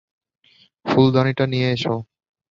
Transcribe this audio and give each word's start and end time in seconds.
ফুলদানিটা 0.85 1.45
নিয়ে 1.47 1.67
এসো। 1.71 1.95